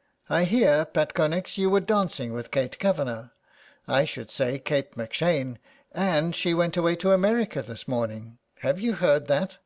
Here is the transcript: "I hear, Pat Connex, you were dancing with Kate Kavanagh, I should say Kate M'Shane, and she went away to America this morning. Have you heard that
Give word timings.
"I 0.38 0.42
hear, 0.42 0.84
Pat 0.84 1.14
Connex, 1.14 1.56
you 1.56 1.70
were 1.70 1.78
dancing 1.78 2.32
with 2.32 2.50
Kate 2.50 2.80
Kavanagh, 2.80 3.28
I 3.86 4.04
should 4.04 4.28
say 4.28 4.58
Kate 4.58 4.96
M'Shane, 4.96 5.60
and 5.92 6.34
she 6.34 6.52
went 6.52 6.76
away 6.76 6.96
to 6.96 7.12
America 7.12 7.62
this 7.62 7.86
morning. 7.86 8.38
Have 8.58 8.80
you 8.80 8.94
heard 8.94 9.28
that 9.28 9.58